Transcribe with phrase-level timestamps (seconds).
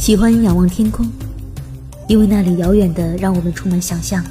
[0.00, 1.06] 喜欢仰望天空，
[2.08, 4.24] 因为那里遥远的让我们充满想象。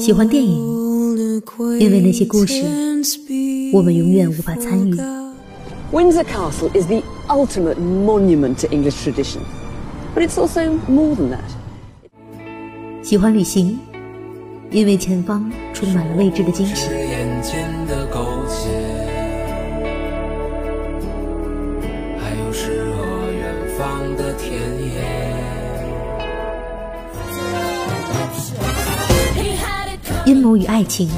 [0.00, 0.50] 喜欢电影，
[1.78, 2.64] 因为那些故事
[3.72, 4.92] 我们永远无法参与。
[5.92, 9.42] Windsor Castle is the ultimate monument to English tradition,
[10.12, 11.38] but it's also more than that.
[13.04, 13.78] 喜欢旅行，
[14.72, 16.88] 因为前方充满了未知的惊喜。
[30.24, 31.08] 阴谋与爱情，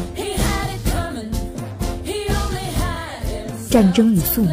[3.69, 4.51] 战争与宿命，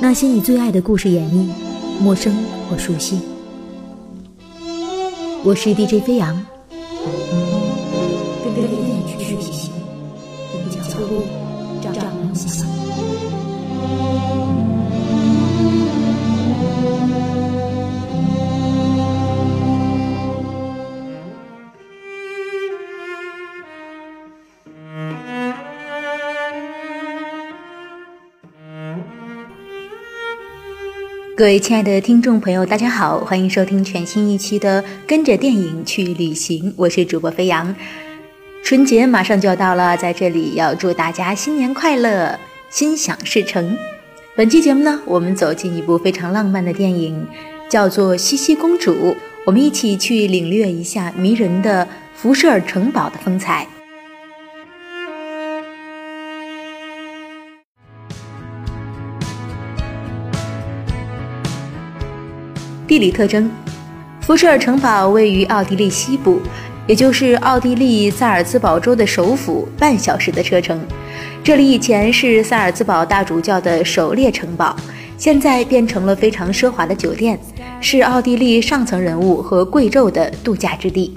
[0.00, 1.48] 那些你最爱的故事演绎，
[2.00, 2.34] 陌生
[2.68, 3.20] 或熟悉。
[5.44, 6.44] 我是 DJ 飞扬。
[31.42, 37.74] 各位亲爱的听众朋友，大家好，欢迎收听全新一期的《跟着电影去旅行》，我是主播飞扬。
[38.62, 42.38] 春节马上就要到了，在这里要祝大家新年快乐，
[42.70, 43.76] 心想事成。
[44.36, 47.26] 本期节目呢，我们走进一部非常浪漫的电影，
[47.68, 48.92] 叫做《西西公主》，
[49.44, 53.66] 我们一起去领略一下迷人的福舍尔城堡的风采。
[62.86, 63.50] 地理特征：
[64.20, 66.40] 福舍尔城堡位于奥地利西部，
[66.86, 70.80] 也就是奥地利萨尔茨堡州的首府，半小时的车程。
[71.44, 74.76] 这里以前是萨尔茨堡大主教的狩猎城堡，
[75.16, 77.38] 现在变成了非常奢华的酒店，
[77.80, 81.16] 是奥地利上层人物和贵胄的度假之地。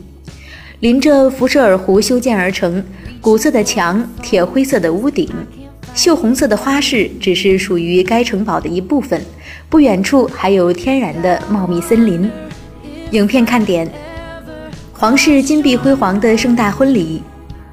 [0.82, 2.84] 临着福舍尔湖修建而成，
[3.20, 5.28] 古色的墙，铁灰色的屋顶。
[5.96, 9.20] 锈红色的花饰只是属于该城堡的一部分，
[9.70, 12.30] 不远处还有天然的茂密森林。
[13.12, 13.90] 影片看点：
[14.92, 17.24] 皇室金碧辉煌的盛大婚礼，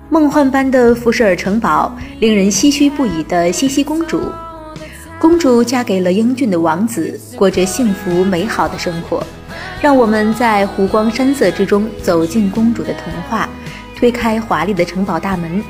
[0.09, 4.23] 梦幻般的福舍尔城堡，令人唏嘘不已的茜茜公主。
[5.19, 9.21] 公主嫁给了英俊的王子，过着幸福美好的生活。
[9.81, 13.49] 让我们在湖光山色之中走进公主的童话，
[13.97, 15.61] 推开华丽的城堡大门。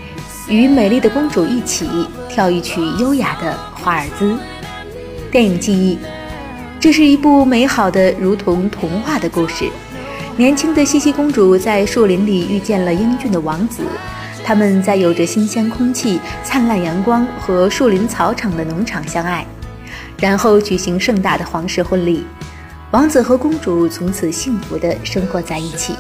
[0.49, 1.89] 与美丽的公主一起
[2.29, 4.37] 跳一曲优雅的华尔兹。
[5.31, 5.99] 电影记忆，
[6.81, 9.69] 这是一部美好的如同童话的故事。
[10.37, 13.83] 年轻的茜茜公主在树林里遇见了英俊的王子，
[14.45, 19.47] 他们在有着新鲜空气、灿烂阳光和树林草场的农场相爱，
[20.19, 22.25] 然后举行盛大的皇室婚礼。
[22.91, 25.95] 王子和公主从此幸福地生活在一起。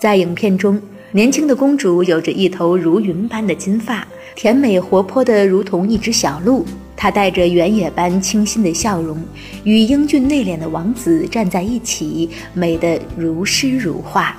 [0.00, 0.80] 在影片中，
[1.12, 4.02] 年轻的公主有着一头如云般的金发，
[4.34, 6.64] 甜美活泼的如同一只小鹿。
[6.96, 9.22] 她带着原野般清新的笑容，
[9.62, 14.34] 与英俊内敛的王子站在一起，美得如诗如画。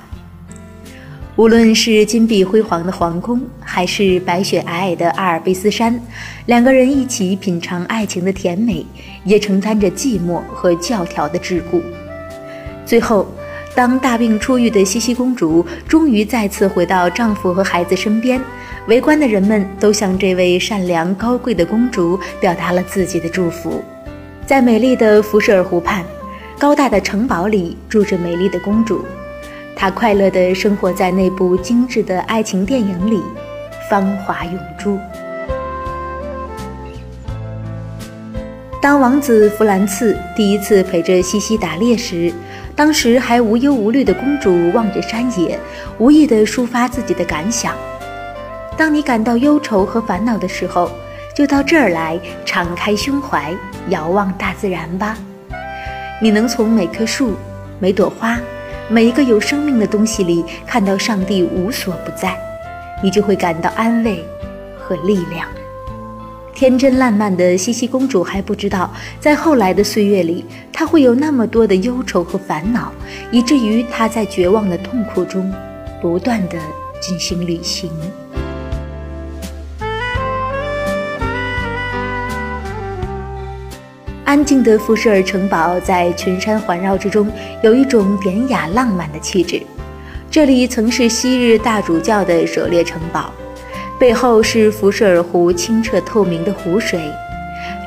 [1.36, 5.96] 无论是金碧辉煌的皇宫，还是白雪皑皑的阿尔卑斯山，
[6.46, 8.84] 两个人一起品尝爱情的甜美，
[9.24, 11.80] 也承担着寂寞和教条的桎梏。
[12.84, 13.24] 最后。
[13.74, 18.38] 当大病初愈的茜茜公主终于再次回到丈夫和孩子身边，
[18.86, 23.82] 围观的人们都向这位善良高贵的公主表达了自己的祝福。
[24.44, 26.04] 在美丽的福舍尔湖畔，
[26.58, 29.02] 高大的城堡里住着美丽的公主，
[29.74, 33.22] 她快乐地生活在那部精致的爱情电影里，
[33.88, 34.98] 芳华永驻。
[38.82, 42.32] 当王子弗兰茨第一次陪着茜茜打猎时，
[42.74, 45.58] 当时还无忧无虑的公主望着山野，
[45.98, 47.74] 无意地抒发自己的感想。
[48.76, 50.90] 当你感到忧愁和烦恼的时候，
[51.36, 53.54] 就到这儿来，敞开胸怀，
[53.88, 55.16] 遥望大自然吧。
[56.20, 57.34] 你能从每棵树、
[57.78, 58.38] 每朵花、
[58.88, 62.36] 每一个有生命的东西里看到上帝无所不在，
[63.02, 64.24] 你就会感到安慰
[64.78, 65.46] 和力量。
[66.54, 72.92] 天真烂漫的茜茜公主还不知道，在后来的岁月里，她会有那么多的忧愁和烦恼，
[73.30, 75.52] 以至于她在绝望的痛苦中
[76.00, 76.58] 不断的
[77.00, 77.90] 进行旅行。
[84.24, 87.30] 安静的福舍尔城堡在群山环绕之中
[87.62, 89.60] 有一种典雅浪漫的气质，
[90.30, 93.32] 这里曾是昔日大主教的狩猎城堡。
[94.02, 97.00] 背后是福舍尔湖清澈透明的湖水。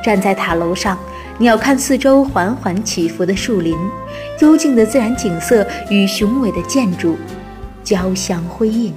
[0.02, 0.98] 站在塔楼上，
[1.36, 3.76] 鸟瞰四周缓缓起伏的树林，
[4.40, 7.18] 幽静的自然景色与雄伟的建筑
[7.84, 8.94] 交相辉映。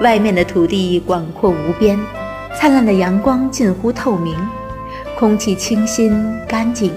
[0.00, 1.96] 外面的土地广阔无边，
[2.58, 4.34] 灿烂的阳光近乎透明，
[5.16, 6.92] 空气清新干净，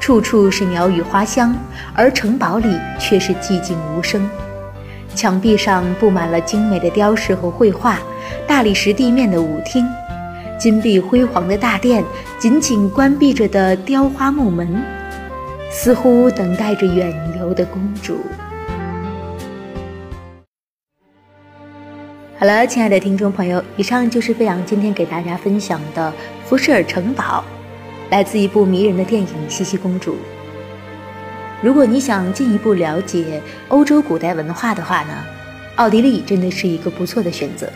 [0.00, 1.54] 处处是鸟语花香，
[1.94, 4.28] 而城堡里却是寂静无声。
[5.14, 7.98] 墙壁上布满了精美的雕饰和绘画，
[8.46, 9.86] 大理石地面的舞厅，
[10.58, 12.04] 金碧辉煌的大殿，
[12.38, 14.82] 紧紧关闭着的雕花木门，
[15.70, 18.18] 似乎等待着远游的公主。
[22.38, 26.12] 好了，亲爱的听众朋友，以上就是飞扬今天给大家分享的
[26.44, 27.42] 福舍尔城堡，
[28.10, 30.12] 来自一部迷人的电影《茜茜公主》。
[31.62, 35.24] 如果你想进一步了解欧洲古代文化的话呢，
[35.76, 37.66] 奥地利真的是一个不错的选择。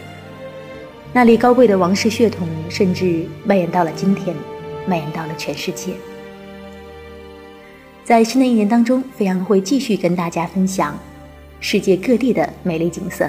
[1.12, 4.34] 那里高贵的王室血统甚至蔓延到了今天，
[4.86, 5.92] 蔓延到了全世界。
[8.04, 10.96] 在新的一年当中，飞扬会继续跟大家分享
[11.58, 13.28] 世界各地的美丽景色。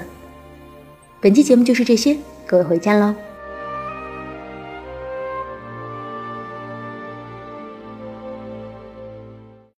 [1.19, 3.15] 本期节目就是这些，各位回家喽。